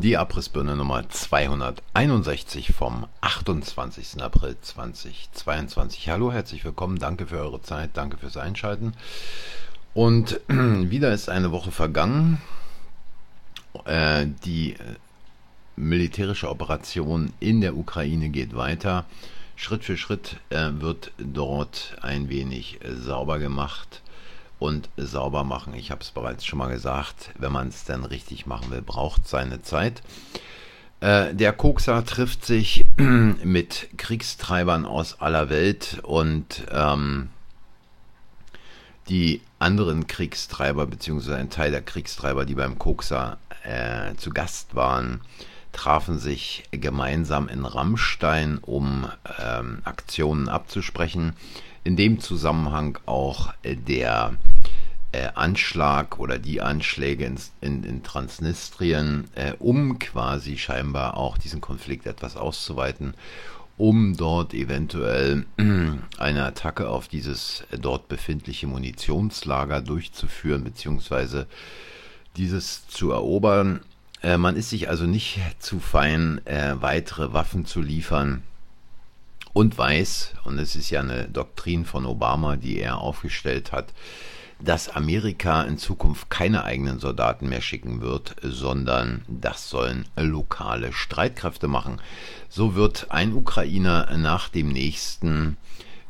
[0.00, 4.22] Die Abrissbirne Nummer 261 vom 28.
[4.22, 6.08] April 2022.
[6.08, 7.00] Hallo, herzlich willkommen.
[7.00, 7.90] Danke für eure Zeit.
[7.94, 8.92] Danke fürs Einschalten.
[9.94, 12.40] Und wieder ist eine Woche vergangen.
[13.86, 14.76] Äh, die äh,
[15.74, 19.04] militärische Operation in der Ukraine geht weiter.
[19.56, 24.00] Schritt für Schritt äh, wird dort ein wenig sauber gemacht
[24.58, 25.74] und sauber machen.
[25.74, 29.28] Ich habe es bereits schon mal gesagt, wenn man es dann richtig machen will, braucht
[29.28, 30.02] seine Zeit.
[31.00, 37.28] Äh, der Kokser trifft sich mit Kriegstreibern aus aller Welt und ähm,
[39.08, 45.20] die anderen Kriegstreiber, beziehungsweise ein Teil der Kriegstreiber, die beim Kokser äh, zu Gast waren,
[45.72, 49.06] trafen sich gemeinsam in Rammstein, um
[49.40, 51.34] ähm, Aktionen abzusprechen.
[51.84, 54.34] In dem Zusammenhang auch der
[55.12, 61.60] äh, Anschlag oder die Anschläge in, in, in Transnistrien, äh, um quasi scheinbar auch diesen
[61.60, 63.14] Konflikt etwas auszuweiten,
[63.78, 65.46] um dort eventuell
[66.18, 71.46] eine Attacke auf dieses äh, dort befindliche Munitionslager durchzuführen, beziehungsweise
[72.36, 73.80] dieses zu erobern.
[74.22, 78.42] Äh, man ist sich also nicht zu fein, äh, weitere Waffen zu liefern
[79.54, 83.92] und weiß, und es ist ja eine Doktrin von Obama, die er aufgestellt hat,
[84.60, 91.68] dass Amerika in Zukunft keine eigenen Soldaten mehr schicken wird, sondern das sollen lokale Streitkräfte
[91.68, 92.00] machen.
[92.48, 95.56] So wird ein Ukrainer nach dem nächsten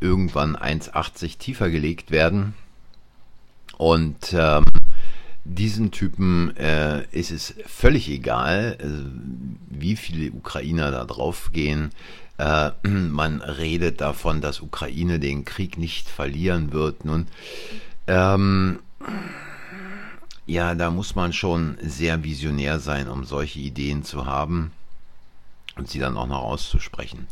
[0.00, 2.54] irgendwann 1,80 tiefer gelegt werden.
[3.78, 4.64] Und ähm,
[5.44, 8.86] diesen Typen äh, ist es völlig egal, äh,
[9.70, 11.90] wie viele Ukrainer da drauf gehen.
[12.38, 17.04] Äh, man redet davon, dass Ukraine den Krieg nicht verlieren wird.
[17.04, 17.26] Nun,
[18.06, 18.80] ähm,
[20.46, 24.72] ja, da muss man schon sehr visionär sein, um solche Ideen zu haben
[25.76, 27.26] und sie dann auch noch auszusprechen.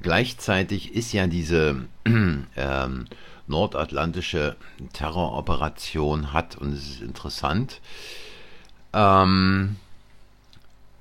[0.00, 3.06] Gleichzeitig ist ja diese ähm,
[3.46, 4.56] nordatlantische
[4.92, 7.80] Terroroperation hat, und es ist interessant,
[8.92, 9.76] ähm,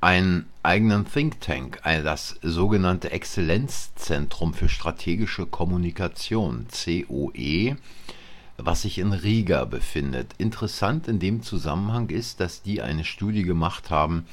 [0.01, 7.77] einen eigenen Think Tank, das sogenannte Exzellenzzentrum für strategische Kommunikation, COE,
[8.57, 10.33] was sich in Riga befindet.
[10.37, 14.25] Interessant in dem Zusammenhang ist, dass die eine Studie gemacht haben,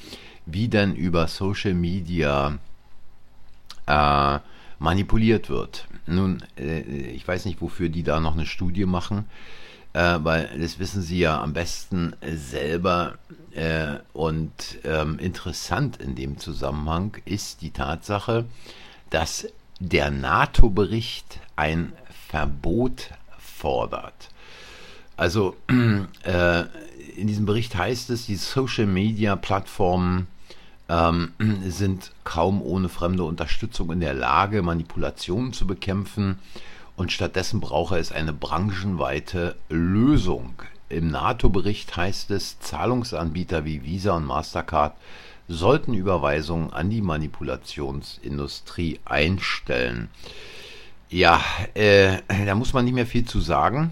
[0.45, 2.57] wie denn über Social Media
[3.87, 4.39] äh,
[4.79, 5.87] manipuliert wird.
[6.05, 9.25] Nun, äh, ich weiß nicht, wofür die da noch eine Studie machen,
[9.93, 13.15] äh, weil das wissen sie ja am besten selber.
[13.53, 14.51] Äh, und
[14.83, 18.45] ähm, interessant in dem Zusammenhang ist die Tatsache,
[19.09, 19.47] dass
[19.79, 21.93] der NATO-Bericht ein
[22.29, 23.09] Verbot
[23.61, 24.29] fordert.
[25.17, 25.55] Also
[26.23, 26.63] äh,
[27.15, 30.27] in diesem Bericht heißt es, die Social-Media-Plattformen
[30.89, 31.33] ähm,
[31.67, 36.39] sind kaum ohne fremde Unterstützung in der Lage, Manipulationen zu bekämpfen
[36.95, 40.53] und stattdessen brauche es eine branchenweite Lösung.
[40.89, 44.95] Im NATO-Bericht heißt es, Zahlungsanbieter wie Visa und Mastercard
[45.47, 50.09] sollten Überweisungen an die Manipulationsindustrie einstellen.
[51.11, 53.91] Ja, äh, da muss man nicht mehr viel zu sagen.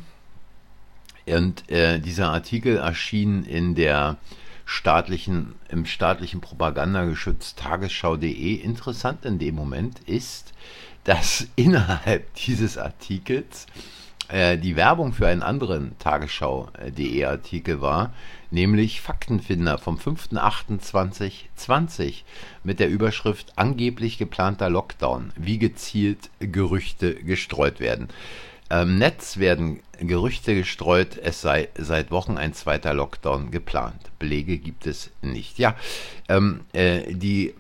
[1.27, 4.15] Und äh, dieser Artikel erschien in der
[4.63, 8.55] staatlichen, im staatlichen Propagandageschütz tagesschau.de.
[8.55, 10.53] Interessant in dem Moment ist,
[11.03, 13.67] dass innerhalb dieses Artikels
[14.29, 18.13] äh, die Werbung für einen anderen Tagesschau.de Artikel war,
[18.51, 22.23] nämlich Faktenfinder vom 5.8.2020
[22.63, 28.07] mit der Überschrift Angeblich geplanter Lockdown, wie gezielt Gerüchte gestreut werden.
[28.71, 34.11] Im Netz werden Gerüchte gestreut, es sei seit Wochen ein zweiter Lockdown geplant.
[34.19, 35.57] Belege gibt es nicht.
[35.57, 35.75] Ja,
[36.27, 37.55] ähm, äh, die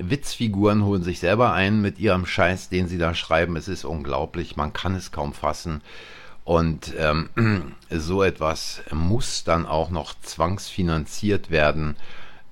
[0.00, 3.56] Witzfiguren holen sich selber ein mit ihrem Scheiß, den sie da schreiben.
[3.56, 5.82] Es ist unglaublich, man kann es kaum fassen.
[6.44, 7.28] Und ähm,
[7.90, 11.96] so etwas muss dann auch noch zwangsfinanziert werden.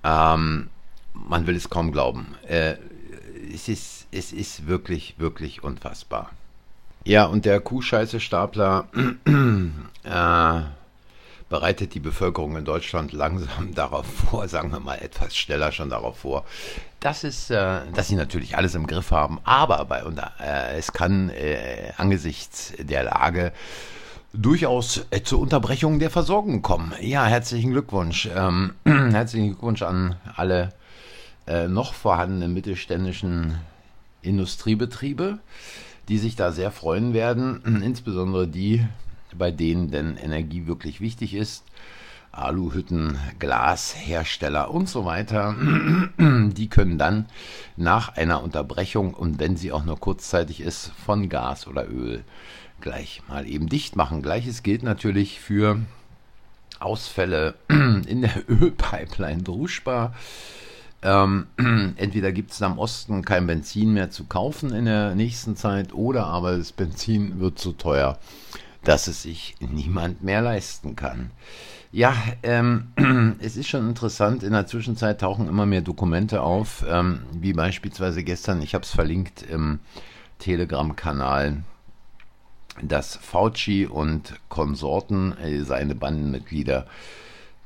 [0.04, 0.68] Ähm,
[1.14, 2.34] man will es kaum glauben.
[2.46, 2.76] Äh,
[3.52, 6.30] es, ist, es ist wirklich, wirklich unfassbar.
[7.04, 8.88] Ja, und der Kuhscheiße-Stapler
[10.04, 10.60] äh,
[11.48, 16.18] bereitet die Bevölkerung in Deutschland langsam darauf vor, sagen wir mal etwas schneller schon darauf
[16.18, 16.44] vor,
[17.00, 20.92] dass, es, äh, dass sie natürlich alles im Griff haben, aber bei, und, äh, es
[20.92, 23.52] kann äh, angesichts der Lage
[24.32, 26.92] durchaus äh, zur Unterbrechung der Versorgung kommen.
[27.00, 28.28] Ja, herzlichen Glückwunsch.
[28.34, 30.72] Ähm, herzlichen Glückwunsch an alle
[31.46, 33.56] äh, noch vorhandenen mittelständischen
[34.22, 35.38] Industriebetriebe,
[36.08, 38.84] die sich da sehr freuen werden, insbesondere die,
[39.36, 41.64] bei denen denn Energie wirklich wichtig ist.
[42.32, 45.56] Aluhütten, Glashersteller und so weiter,
[46.18, 47.26] die können dann
[47.76, 52.22] nach einer Unterbrechung und wenn sie auch nur kurzzeitig ist, von Gas oder Öl
[52.80, 54.22] gleich mal eben dicht machen.
[54.22, 55.80] Gleiches gilt natürlich für
[56.78, 60.14] Ausfälle in der Ölpipeline Druschba.
[61.02, 61.46] Ähm,
[61.96, 66.26] entweder gibt es am Osten kein Benzin mehr zu kaufen in der nächsten Zeit oder
[66.26, 68.18] aber das Benzin wird so teuer,
[68.84, 71.30] dass es sich niemand mehr leisten kann.
[71.90, 72.92] Ja, ähm,
[73.40, 74.42] es ist schon interessant.
[74.42, 78.90] In der Zwischenzeit tauchen immer mehr Dokumente auf, ähm, wie beispielsweise gestern, ich habe es
[78.90, 79.80] verlinkt im
[80.38, 81.62] Telegram-Kanal,
[82.82, 86.86] dass Fauci und Konsorten, äh, seine Bandenmitglieder,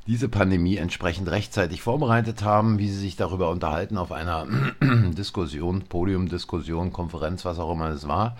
[0.06, 4.46] diese Pandemie entsprechend rechtzeitig vorbereitet haben, wie sie sich darüber unterhalten auf einer
[4.80, 8.36] Diskussion, Podiumdiskussion, Konferenz, was auch immer es war,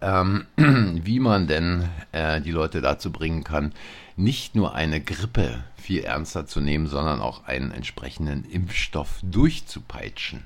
[0.00, 3.72] ähm, wie man denn äh, die Leute dazu bringen kann,
[4.16, 10.44] nicht nur eine Grippe viel ernster zu nehmen, sondern auch einen entsprechenden Impfstoff durchzupeitschen.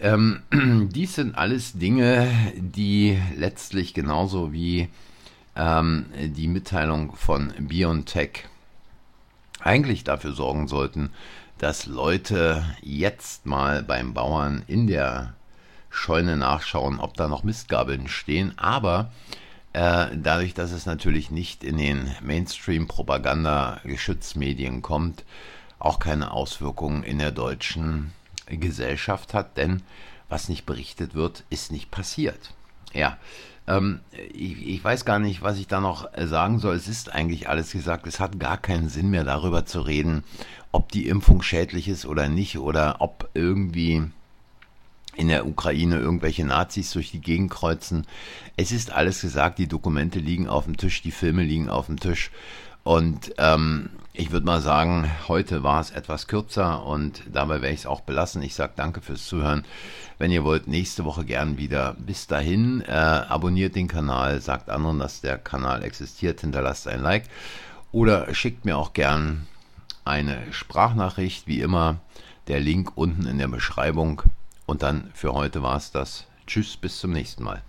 [0.00, 0.42] Ähm,
[0.92, 4.88] dies sind alles Dinge, die letztlich genauso wie
[5.54, 8.48] ähm, die Mitteilung von BioNTech
[9.60, 11.10] eigentlich dafür sorgen sollten,
[11.58, 15.34] dass Leute jetzt mal beim Bauern in der
[15.92, 18.58] Scheune nachschauen, ob da noch Mistgabeln stehen.
[18.58, 19.12] Aber
[19.72, 25.24] äh, dadurch, dass es natürlich nicht in den Mainstream-Propaganda-Geschützmedien kommt,
[25.78, 28.12] auch keine Auswirkungen in der deutschen
[28.46, 29.82] Gesellschaft hat, denn
[30.28, 32.54] was nicht berichtet wird, ist nicht passiert.
[32.92, 33.18] Ja,
[33.66, 34.00] ähm,
[34.32, 36.74] ich, ich, weiß gar nicht, was ich da noch sagen soll.
[36.74, 38.06] Es ist eigentlich alles gesagt.
[38.06, 40.24] Es hat gar keinen Sinn mehr darüber zu reden,
[40.72, 44.10] ob die Impfung schädlich ist oder nicht oder ob irgendwie
[45.16, 48.06] in der Ukraine irgendwelche Nazis durch die Gegend kreuzen.
[48.56, 52.00] Es ist alles gesagt, die Dokumente liegen auf dem Tisch, die Filme liegen auf dem
[52.00, 52.30] Tisch.
[52.84, 57.80] Und ähm, ich würde mal sagen, heute war es etwas kürzer und dabei werde ich
[57.80, 58.42] es auch belassen.
[58.42, 59.64] Ich sage danke fürs Zuhören.
[60.18, 61.96] Wenn ihr wollt, nächste Woche gern wieder.
[61.98, 67.24] Bis dahin, äh, abonniert den Kanal, sagt anderen, dass der Kanal existiert, hinterlasst ein Like
[67.92, 69.46] oder schickt mir auch gern
[70.04, 72.00] eine Sprachnachricht, wie immer.
[72.48, 74.22] Der Link unten in der Beschreibung.
[74.72, 76.24] Und dann für heute war es das.
[76.46, 77.62] Tschüss, bis zum nächsten Mal.